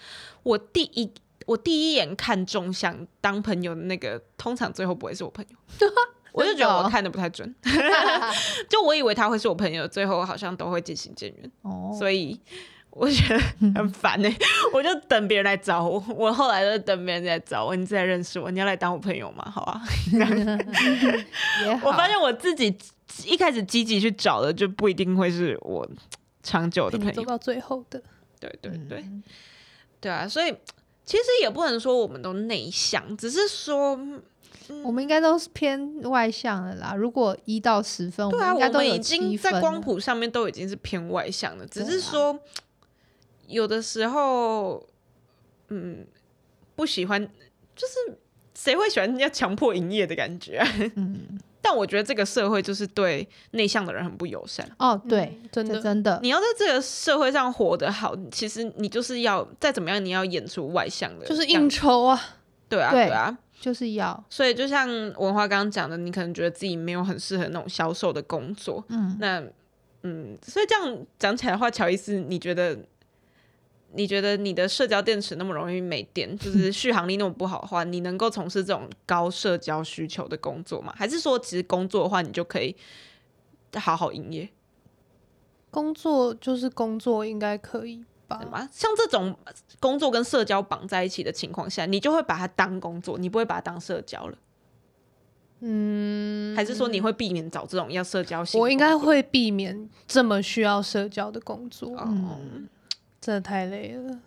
[0.42, 1.12] 我第一
[1.46, 5.88] 我第一眼看中想当朋友的那个，通常最后不会是我朋友，
[6.34, 7.54] 我就觉得我看的不太准，
[8.68, 12.40] 就我以为他会是我朋友，最后好像都会渐行渐远，哦，所以。
[12.98, 14.38] 我觉得很烦呢、欸，
[14.72, 16.02] 我就等别人来找我。
[16.16, 19.52] 我后来就等别人来找我，你再认识我，你要来当我朋友吗？
[19.54, 19.82] 好啊。
[21.84, 22.74] 我发现我自己
[23.26, 25.88] 一开始积极去找的，就不一定会是我
[26.44, 27.14] 长久的朋友。
[27.14, 28.02] 走到最后的，
[28.40, 29.24] 对对对，嗯、
[30.02, 30.28] 对啊。
[30.28, 30.54] 所以
[31.06, 36.94] 其实也不能说我们都内向，只是说、嗯、我们应该都是偏外向的啦。
[36.96, 42.40] 如果一到十分，对啊，我们应该都已经在光谱上面都已经是偏外向的，只是说。
[43.48, 44.84] 有的时候，
[45.68, 46.04] 嗯，
[46.76, 47.24] 不喜欢，
[47.76, 48.18] 就是
[48.56, 50.68] 谁会喜欢要强迫营业的感觉啊？
[50.98, 54.64] 嗯，但我觉得这个社会就是对内向的人很不友善。
[54.78, 62.22] 哦，对，嗯，真的真的，你要在这个社会上活得好，其实你就是要再怎么样，你要演出外向的，就是应酬啊，
[62.70, 64.24] 对啊，对啊，就是要。
[64.30, 69.42] 所以就像文化刚刚讲的，你可能觉得自己没有很适合那种销售的工作，嗯，那
[70.04, 72.78] 嗯，所以这样讲起来的话，乔伊斯，你觉得？
[73.96, 80.94] 你觉得你的社交电池那么容易没电，就 是续航力那么不好的话，你能够从事这种高社交需求的工作吗？
[80.96, 82.76] 还是说，其实工作的话，你就可以
[83.76, 84.50] 好好营业？
[85.72, 88.70] 工作就是工作，应该可以吧？
[88.72, 89.36] 像这种
[89.80, 94.38] 工作跟社交绑在一起的情况下，你就会把它当工作，你不会把它当社交了。
[95.62, 98.60] 嗯，还是说你会避免找这种要社交性？
[98.60, 101.96] 我应该会避免这么需要社交的工作。
[102.06, 102.68] 嗯，
[103.26, 104.20] 真的太累了。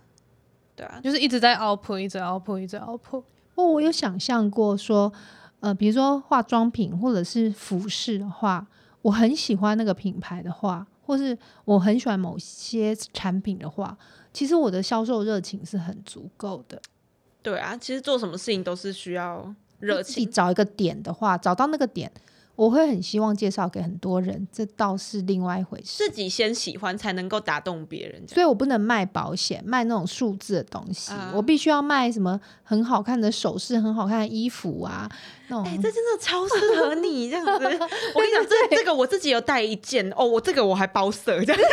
[0.75, 3.23] 对啊，就是一直在 output，一直 output，一直 output。
[3.55, 5.13] 不过我有想象过说，
[5.61, 8.67] 呃，比如说化妆品或者是服饰的话，
[9.03, 13.97] 我很喜欢那个品牌的话，或是我很喜欢某些产品的话，
[14.33, 16.83] 其实我的销售热情是很足够的。
[17.41, 19.55] 对啊，其实做什么事情都是需要。
[19.81, 22.11] 热情，找一个点的话，找到那个点，
[22.59, 25.85] 我会很希望介绍给很多人，这倒是另外一回事。
[25.99, 35.09] 自己先喜欢才能够打动别人，所以我不能卖保险，卖那种数字的东西，嗯、我必须要卖什么很好看的首饰、很好看的衣服啊，
[35.47, 35.65] 那种。
[35.67, 37.53] 哎、欸，这真的超适合你这样子。
[38.17, 41.65] 我跟你讲，这这个我自己有带一件哦，我这个我还包色，这样对，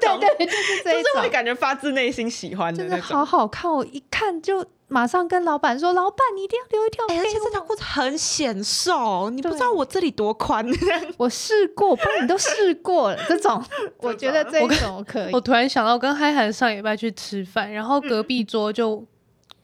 [0.00, 4.66] 对对， 就是这种，就是会感觉发自内心喜欢的那种，就是、好好看，我一看就。
[4.92, 7.06] 马上跟老板说：“老板，你一定要留一条。
[7.06, 10.64] 欸”而且这条裤子很显瘦，你不知道我这里多宽。
[11.16, 13.18] 我试过，不然你都试过了。
[13.26, 13.64] 这种，
[13.98, 15.32] 我觉得这种我可以。
[15.34, 19.02] 我突然想到，跟嗨涵上礼拜去吃饭，然后隔壁桌就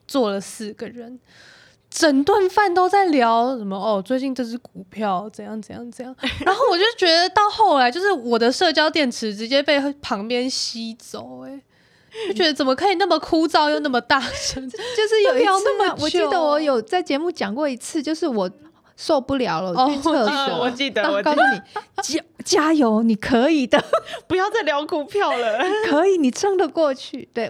[0.06, 1.20] 坐了四个人，嗯、
[1.90, 6.16] 整顿饭都在聊什么哦，最近这支股票怎样怎样怎样。
[6.46, 11.62] 然后我就觉得到后来，就是我的社交电池直接被旁边吸走、欸，哎。
[12.26, 14.62] 就觉得怎么可以那么枯燥又那么大声？
[14.68, 18.50] 就是有一次，我记得我有在节目讲过一次，就是我
[18.96, 20.32] 受不了了，我去厕所。
[20.32, 21.60] 哦、我记得，我告诉你，
[22.02, 23.82] 加 加油，你可以的，
[24.26, 27.28] 不要再聊股票了，可以，你撑得过去。
[27.32, 27.48] 对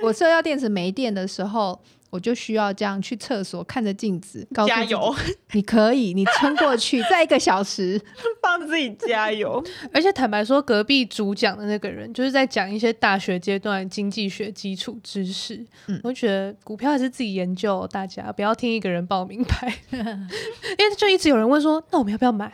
[0.00, 1.78] 我，我社交电池没电的时候。
[2.10, 5.14] 我就需要这样去厕所，看着镜子，加油！
[5.52, 8.00] 你可以，你撑过去，再一个小时，
[8.40, 9.62] 帮自己加油。
[9.92, 15.64] 而且坦白说，隔壁主讲的那个人就是在讲一些大学阶段经济学基础知识。
[15.88, 19.72] 嗯，我觉得股票还是自己研究，大家不要听一个人报名牌。
[19.90, 22.52] 因为就一直有人问说，那我们要不要买？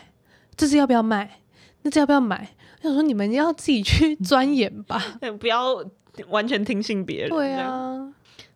[0.57, 1.41] 这次要不要卖？
[1.83, 2.49] 那这要不要买？
[2.83, 5.85] 我想说你们要自己去钻研吧，不要
[6.29, 7.31] 完全听信别人。
[7.31, 8.13] 对啊。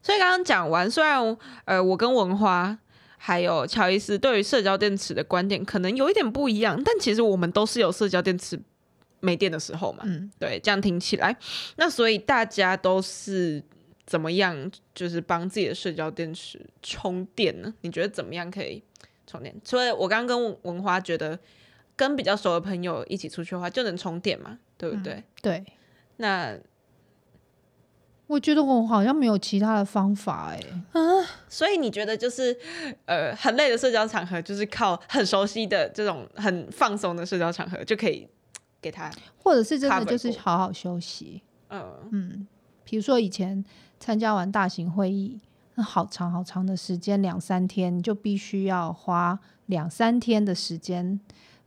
[0.07, 2.79] 所以刚刚讲完，虽然呃，我跟文花
[3.19, 8.57] 还有乔伊斯对于社交电池的观点可能有一点不一样，但其实我们都是有社交电池
[9.19, 10.05] 没电的时候嘛。
[10.07, 11.37] 嗯，对，这样听起来，
[11.75, 13.61] 那所以大家都是
[14.07, 17.75] 怎么样，就是帮自己的社交电池充电呢？
[17.81, 18.81] 你觉得怎么样可以
[19.27, 19.53] 充电？
[19.65, 21.37] 所以我刚刚跟文花觉得
[21.97, 25.15] 跟比较熟的朋友一起出去的话就能充电嘛，对不对？
[25.15, 25.65] 嗯，对，
[26.19, 26.57] 那。
[28.27, 30.61] 我觉得我好像没有其他的方法哎、
[30.93, 32.57] 欸，啊，所以你觉得就是，
[33.05, 38.29] 呃，很累的社交场合，就是靠很熟悉的这种很放松的社交场合就可以
[38.81, 42.47] 给他，或者是真的就是好好休息，嗯嗯，
[42.85, 43.65] 比如说以前
[44.01, 45.41] 参加完大型会议，
[45.77, 51.21] 那好长好长的时间，两三天，你就必须要花两三天的时间。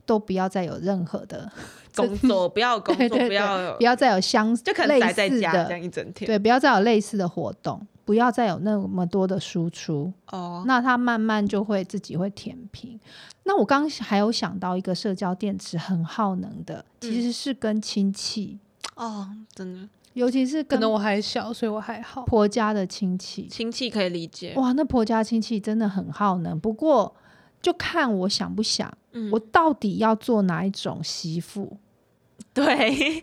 [0.06, 1.50] 都不要再有任何的
[1.94, 6.26] 工作，不要工作， 对对对，不要不要再有相就可能待在家这样一整天。
[6.26, 10.12] 对，不要再有类似的活动，不要再有那么多的输出。
[10.30, 12.98] 哦，那它慢慢就会自己会填平。
[13.44, 18.58] 那我刚还有想到一个社交电池很耗能的，其实是跟亲戚、
[18.96, 22.22] 嗯、哦，真的，尤其是可能我还小，所以我还好。
[22.22, 24.54] 婆家的亲戚，亲戚可以理解。
[24.56, 26.58] 哇，那婆家亲戚真的很耗能。
[26.58, 27.14] 不过。
[27.62, 31.76] 就看我想不想，嗯、我到底要做哪一种媳妇？
[32.52, 33.22] 对，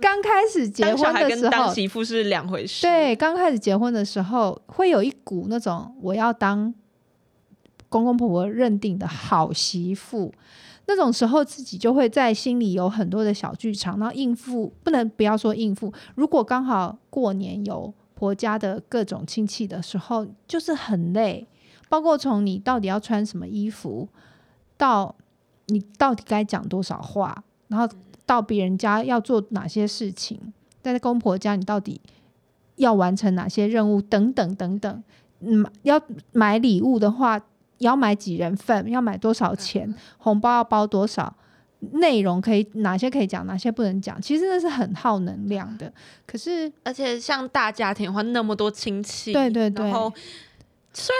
[0.00, 2.82] 刚开始结婚的时候，当媳妇是两回事。
[2.82, 6.72] 对，刚开始结婚的时候，会有一股那种我要当
[7.90, 10.32] 公公婆婆认定的好媳妇，
[10.86, 21.46] 那种时候自己就会在心里有很多的小剧场，然后应付不能不要说应付，如果刚好过年有婆家的各种亲戚的时候，就是很累。
[21.90, 24.08] 包括从你到底要穿什么衣服，
[24.82, 25.14] 到
[25.66, 27.88] 你到底该讲多少话，然后
[28.26, 32.00] 到别人家要做哪些事情，在公婆家你到底
[32.74, 35.04] 要完成哪些任务等等等等。
[35.38, 37.40] 嗯，要买礼物的话，
[37.78, 41.32] 要买几人份，要买多少钱，红包要包多少，
[41.92, 45.92] 内容可以哪些可以讲，哪些不能讲，其实那是很耗能量的。
[46.26, 50.12] 可是，而且像大家庭的话，那么多亲戚，对对对，然后。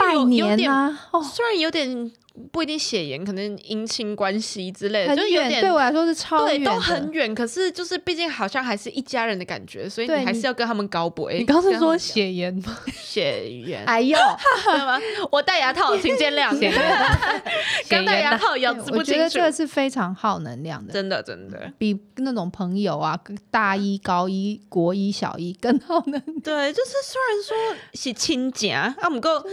[0.04, 2.10] 拜年啊，哦，虽然有点。
[2.50, 7.34] 不一定血缘，可能姻亲关系之类的，就有点对我来说是超远，都很远。
[7.34, 11.30] 可是就是毕竟好像还是一家人的感觉，所以你还是要跟他们高博。
[11.30, 12.78] 你刚是说血缘吗？
[12.92, 13.84] 血缘？
[13.84, 14.18] 哎呦，
[14.64, 14.98] 对吗？
[15.30, 16.50] 我戴牙套，请见谅。
[17.88, 18.98] 刚戴牙套，咬字不清楚。
[18.98, 23.18] 我觉得这个是非常耗能量的，真的真的，比那种朋友啊，
[23.50, 26.18] 大一、高一、国一、小一更耗能。
[26.42, 29.44] 对，就是虽然说是亲家，啊，不过。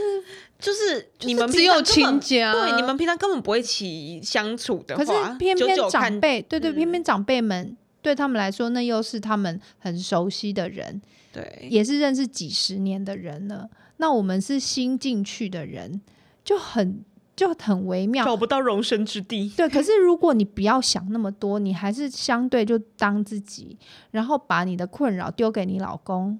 [0.60, 13.69] 就是你们只有亲家，对，你们平常根本不会一起相处的话，可是偏偏长辈，对对，嗯、偏偏长辈们对他们来说，那又是他们很熟悉的人，对，也是认识几十年的人了。
[13.98, 16.02] 那我们是新进去的人，
[16.43, 17.06] 就很
[17.38, 19.50] 就很微妙，找不到容身之地。
[19.56, 23.78] 对，可是如果你不要想那么多，你还是相对就当自己，
[24.12, 26.38] 然后把你的困扰丢给你老公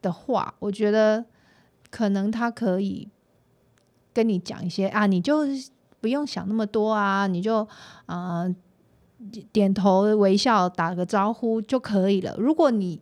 [0.00, 1.26] 的话，我觉得
[1.90, 3.06] 可能他可以。
[4.12, 5.40] 跟你讲一些啊，你就
[6.00, 7.66] 不用想那么多啊，你就
[8.06, 8.54] 呃
[9.52, 12.34] 点头微笑打个招呼就可以了。
[12.38, 13.00] 如果你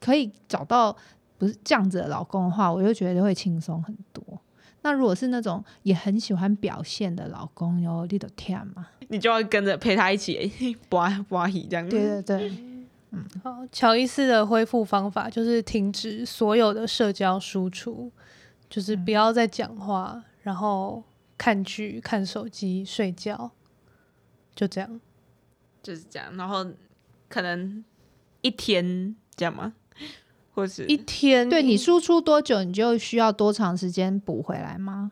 [0.00, 0.96] 可以找到
[1.38, 4.22] 不是这样子的老公的话，我就觉得会轻松很多。
[4.82, 11.90] 那如果是那种也很喜欢表现的老公哟，你都天嘛，你就要跟着陪他一起刮刮这样子。
[11.90, 12.52] 对对对，
[13.10, 18.10] 嗯，好，乔伊斯的恢复方法就是停止所有的社交输出。
[18.76, 21.02] 就是不要再讲话，嗯、然后
[21.38, 23.50] 看剧、看手机、睡觉，
[24.54, 25.00] 就这样，
[25.82, 26.36] 就是这样。
[26.36, 26.62] 然后
[27.26, 27.82] 可能
[28.42, 29.72] 一天这样吗？
[30.52, 31.48] 或是一天？
[31.48, 35.10] 对，你输出多久，你就需要多长时间补回来吗？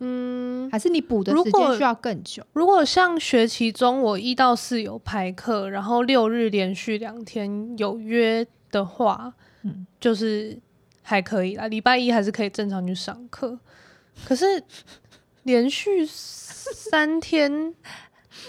[0.00, 2.44] 嗯，还是你补的时间需要更久？
[2.52, 10.58] 如果像学期中我一到四有排课，然后六日连续两天有约的话，嗯，就是。
[11.08, 13.56] 还可以啦，礼拜一还是可以正常去上课。
[14.24, 14.44] 可是
[15.44, 17.72] 连续三天，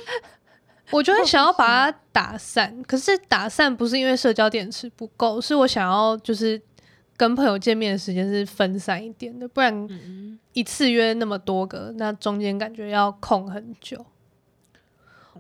[0.90, 2.82] 我就会想要把它打散。
[2.82, 6.60] 可是打散不是因为社交电池不够，是我想要就是
[7.16, 9.88] 跟朋友见面的时间是分散一点的，不然
[10.54, 14.04] 一次约那么多个，那中间感觉要空很久。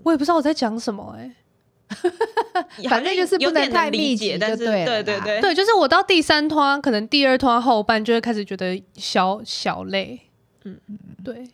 [0.03, 1.35] 我也不知道我在讲什么哎、欸。
[2.89, 10.19] 反正就是不能太密集，但是对对对对，就是我到第三团，可能第二团后半就会开始觉得小小累，
[10.63, 10.77] 嗯。
[10.87, 11.49] 嗯，对，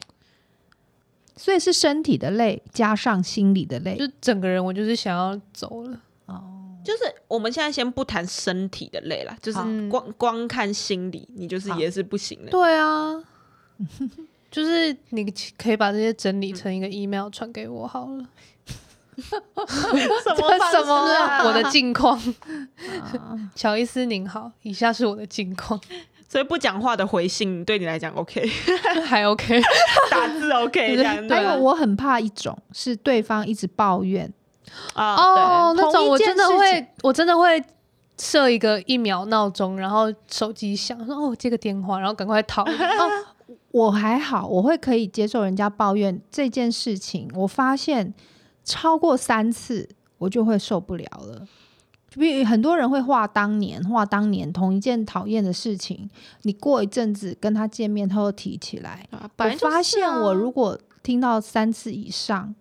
[1.35, 6.41] 所以是身体的累加上心理的累，就整个人我就是想要走了哦。
[6.83, 12.51] 就是我们现在先不谈身体的累了，就是光光看心理，你就是也是不行的。
[12.51, 13.23] 对啊，
[14.51, 18.25] 就是你可以把这些整理成一个 email 传给我好了。
[19.67, 21.43] 什么什么、啊？
[21.45, 22.19] 我的近况，
[23.55, 25.79] 乔伊斯您好，以下是我的近况。
[26.27, 28.43] 所以不讲话的回信对你来讲 OK，
[29.05, 29.61] 还 OK，
[30.09, 31.29] 打字 OK 这样。
[31.29, 34.33] 还有我很怕一种是对方一直抱怨
[34.93, 37.63] 啊，哦，那种我真的会，我真的会
[38.17, 42.63] 设一个一秒闹钟，然后手机响，说哦接个电话，然后赶快逃。
[42.63, 43.09] 哦，
[43.69, 47.29] 我还好，我会可以接受人家抱怨这件事情。
[47.35, 48.11] 我发现。
[48.63, 51.45] 超过三次，我就会受不了了。
[52.09, 56.09] 就比如很多人会画当年，画当年同一件讨厌的事情，
[56.43, 59.03] 你过一阵子跟他见面，他又提起来。
[59.09, 62.53] 啊啊、我发现我如果听到三次以上，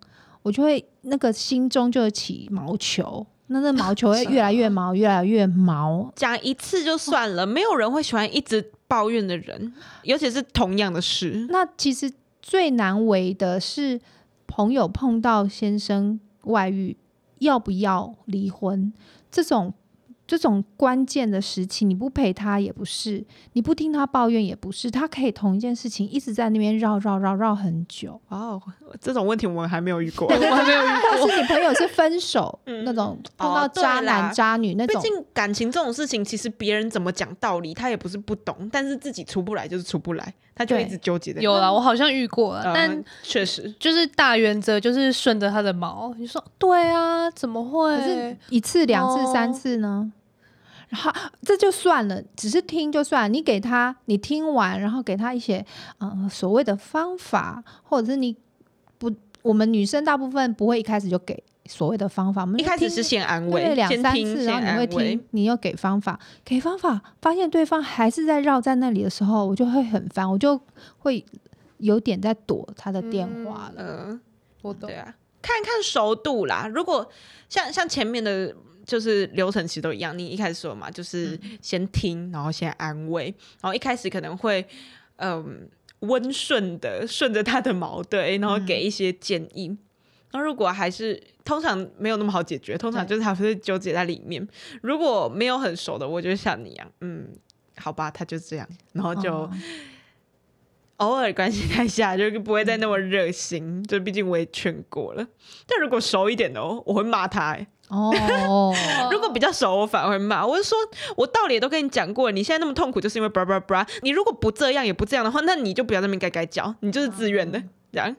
[0.43, 6.11] 我就会那个心中就起毛球，那那毛球会越来越毛，越来越毛。
[6.17, 11.47] 讲一次就算了，没有人会喜欢一直抱怨的人，尤其是同样的事。
[11.51, 12.11] 那其实
[12.41, 14.01] 最难为的是。
[14.55, 16.95] 朋友碰到先生外遇，
[17.38, 18.93] 要不要离婚？
[19.31, 19.73] 这种
[20.27, 28.21] 这种关键的时期，你不陪他也不是，你不听他抱怨也不是，他可以同一件事情一直在那边绕绕绕绕很久。
[28.29, 28.61] 哦，
[29.01, 30.88] 这种问题我们还没有遇过，我还没有遇
[31.19, 31.31] 过。
[31.31, 40.35] 是你朋友是分手、嗯、那种 碰到渣男、哦、渣女那种，毕竟感情这种事情，其实别人怎么讲道理，他也不是不懂，但是自己出不来就是出不来。
[40.55, 41.41] 他就一直纠结的。
[41.41, 46.15] 有了，我好像遇过了，嗯、但确实就是大原则就是顺着他的毛。
[46.19, 47.31] 你说对啊？
[47.31, 47.97] 怎么会？
[47.97, 50.12] 可是一次、两次、哦、三次呢？
[50.88, 51.11] 然后
[51.43, 53.29] 这就算了，只是听就算了。
[53.29, 55.65] 你给他，你听完，然后给他一些
[56.01, 58.37] 嗯、呃、所谓的方法，或者是你
[58.99, 59.11] 不，
[59.41, 61.43] 我们女生大部分不会一开始就给。
[61.66, 70.60] 所谓的方法，我们一开始是先安慰，两三次，然后你会听，你又给方法，给方法，发现对方还是在绕在那里的时候，我就会很烦，我就
[70.98, 71.25] 会
[71.79, 73.75] 有点在躲他的电话了。
[73.77, 74.21] 嗯，
[74.63, 74.88] 我懂。
[74.88, 76.67] 对啊，看看熟度啦。
[76.67, 77.08] 如果
[77.48, 78.52] 像像前面的，
[78.85, 80.19] 就是流程其实都一样。
[80.19, 83.27] 你一开始说嘛，就是先听，然后先安慰，
[83.60, 84.67] 然后一开始可能会
[85.17, 85.69] 嗯
[86.00, 89.69] 温顺的顺着他的毛，对，然后给一些建议。
[89.69, 89.79] 嗯
[90.33, 94.47] 那如果还是通常没有那么好解决，通常就是他会纠结在里面。
[94.81, 97.29] 如果没有很熟的，我就像你一样，嗯，
[97.77, 99.49] 好吧，他就这样，然后就
[100.99, 103.83] 偶尔关心他一下，就不会再那么热心。
[103.85, 105.27] 就毕竟我也劝过了。
[105.67, 107.59] 但如果熟一点的，我会骂他。
[107.89, 108.11] 哦，
[109.13, 110.47] 如果比较熟，我反而会骂。
[110.47, 110.79] 我就说，
[111.17, 113.87] 我道理也都跟你讲过，你现在那么痛苦，就是因为 bra bra bra。
[114.01, 117.59] 你如果不这样也不这样的话，那你就不要在那边改改脚，你就是自愿的。
[117.59, 118.17] 嗯这样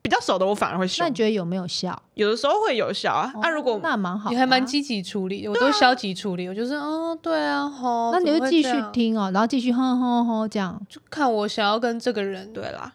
[0.00, 1.04] 比较熟的我反而会笑。
[1.04, 2.00] 那你觉得有没有效？
[2.14, 3.30] 有的时候会有效啊。
[3.34, 6.46] 那、哦啊、如果那蛮好，你还蛮积极处理，我都消极处理。
[6.46, 8.12] 啊、我就是，哦，对啊，好。
[8.12, 12.92] 那你就继续听哦，然后继续哼哼哼这样，就看我想要跟这个人对啦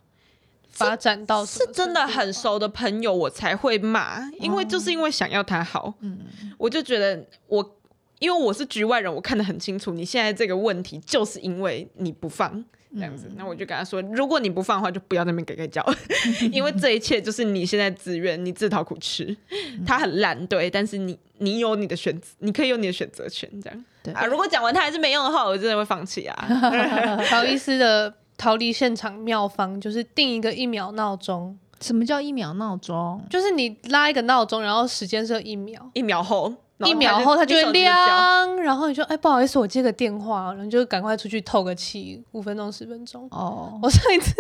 [0.70, 5.94] 发展到是真的很熟的朋友，我才会骂，因为就是因为想要他好。
[6.00, 6.20] 嗯，
[6.58, 7.78] 我就觉得我
[8.20, 12.64] 因为我是局外人，我看得很清楚，你现在这个问题就是因为你不放。
[12.96, 15.84] 这样子，那我就跟他说，如果你不放的话，就不要在那边给给叫，
[16.52, 19.36] 因为这一切就是你现在自愿，你自讨苦吃。
[19.86, 23.86] 他很懒，对，但是你你有你的选择，你可以有你的选择权，这样。
[24.04, 27.20] 对啊，如果讲完他还是没用的话，我真的会放弃啊。
[27.28, 31.58] 乔伊斯的逃离现场妙方就是定一个一秒闹钟。
[31.82, 33.22] 什么叫一秒闹钟？
[33.30, 36.54] 就是你拉一个闹钟，然后时间设一秒，一秒后。
[36.86, 43.28] 一秒后它就会亮，然后你说：“哎，不好意思，我接个电话。”然后就赶快出去透个气，五分钟、十分钟。
[43.32, 44.34] 哦，我上一次，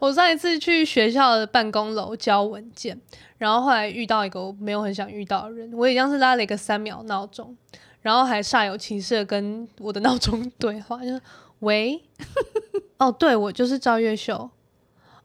[0.00, 2.98] 我上一次去学校的办公楼交文件，
[3.38, 7.56] 然后后来遇到一个我没有很想遇到的人，我一样是拉了一个三秒闹钟，
[8.00, 11.20] 然后还煞有其事的跟我的 闹钟对话，就说
[11.60, 12.02] ：“喂，
[12.98, 14.50] 哦，对，我就是赵月秀。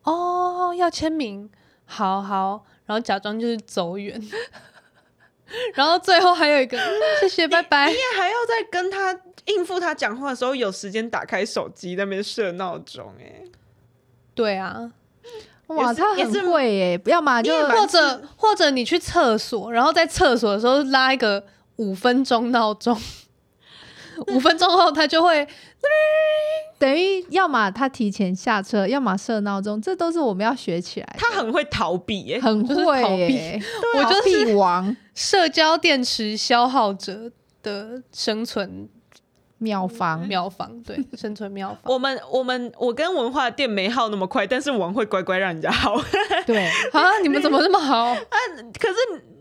[0.03, 1.49] 哦，要签名，
[1.85, 4.21] 好好，然后假装就是走远。”
[5.73, 6.77] 然后最后还有一个，
[7.21, 7.87] 谢谢，拜拜。
[7.87, 13.43] 你也还要在跟他应付他讲话的时候，有时间打开手机那边设闹钟，哎，
[14.35, 14.91] 对啊，
[15.67, 21.43] 哇，他很会哎，要么就或者或者你去厕所，然后在厕所的时候拉一个
[21.77, 22.99] 五分钟闹钟。
[24.33, 25.47] 五分钟后，他就会
[26.79, 31.15] 等于要么他提前下车，要么设闹钟，这都是我们要学起来。
[31.19, 33.61] 他很会逃避耶，很会逃避。
[33.95, 37.31] 我就是王，社交电池消耗者
[37.63, 38.87] 的生存
[39.57, 41.91] 妙方，妙方，对， 生存妙方。
[41.91, 45.99] 我们我们我跟文化店没耗那么快，但是王会乖乖让人家耗。
[46.45, 48.09] 对 啊，你们怎么那么好？
[48.09, 48.37] 啊，
[48.79, 48.95] 可是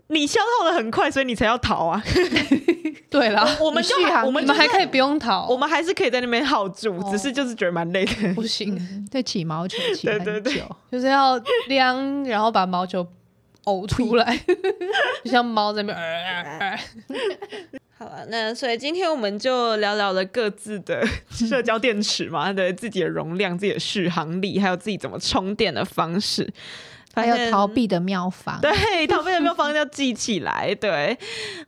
[0.07, 2.03] 你消耗的很快，所以你才要逃啊。
[3.11, 8.33] 对啦，我们就我们还可以不用逃，我们还是可以在那边耗住，只是就是觉得蛮累的。
[8.33, 13.05] 不行，对，起毛球起很久，对对对，就是要晾，然后把毛球
[13.67, 14.37] 呕出来，
[15.23, 16.79] 就像猫在那边。
[17.99, 26.47] 好了，那所以今天我们就聊聊了各自的 社交电池嘛，对自己的容量、自己的续航力，还有自己怎么充电的方式。
[27.21, 28.71] 还有逃避的妙方，对，
[29.07, 31.17] 逃避的妙方要记起来，对。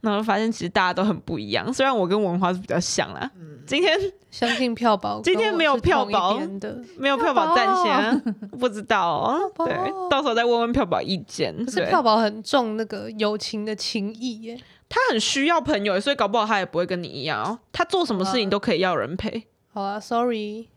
[0.02, 3.30] 然后发现其实大家都很不一样，虽然我跟文华是比较像啦。
[3.36, 3.98] 嗯、今天
[4.32, 8.22] 相信票宝，今天没有票宝的，没有票宝在线，
[8.60, 9.52] 不知道哦。
[9.66, 9.74] 对，
[10.10, 11.54] 到时候再问问票宝意见。
[11.66, 17.60] 可是票宝很重那个友情的情谊耶，他很需要朋友，所以搞不好他也不会跟你一样哦。
[17.72, 19.46] 他做什么事情都可以要人陪。
[19.72, 20.68] 好啊，Sorry，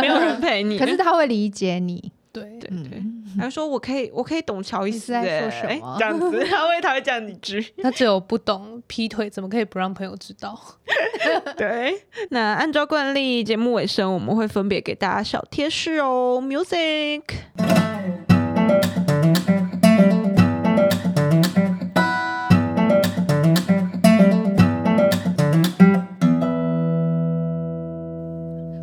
[0.00, 2.12] 没有人陪你，可是他会理解你。
[2.32, 3.02] 对对对，
[3.36, 7.60] 他、嗯、说我可以，我可以懂乔伊斯在说什么，这样子，他会他会讲几句。
[7.82, 10.56] 他只有不懂劈腿，怎么可以不让朋友知道？
[11.56, 16.40] 对，那按照惯例，节目尾声我们会分别给大家小贴士哦。
[16.40, 17.22] Music，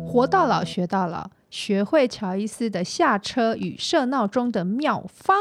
[0.06, 1.30] 活到老学到老。
[1.50, 5.36] 学会乔伊斯的下车与设闹钟的妙方，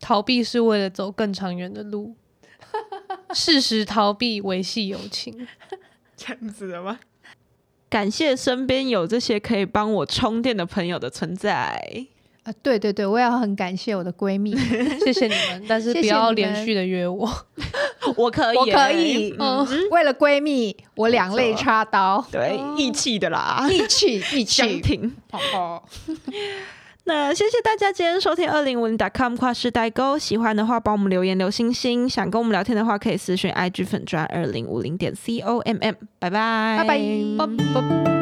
[0.00, 2.16] 逃避是为了走更长远的路，
[3.34, 5.46] 适时逃避维系友情，
[6.16, 7.00] 这样子的吗？
[7.88, 12.06] 感谢身边有这些可以帮我充电的朋友的存在。
[12.44, 14.56] 啊，对对对，我也要很感谢我的闺蜜，
[15.04, 17.30] 谢谢你们，但是不要连续的约我，
[18.16, 24.62] 我可以，我可以，嗯，为了闺蜜，我两肋插刀， 对，义气的啦，义气，义气，
[25.30, 25.88] 好好。
[27.04, 35.58] 那谢谢大家今天收听二零五零 .com 跨世代沟，喜欢的话帮我们留言留星星，想跟我们聊天的话可以私讯 IG 粉专二零五零点 com，
[36.20, 37.00] 拜拜，拜拜，
[37.38, 38.21] 拜拜。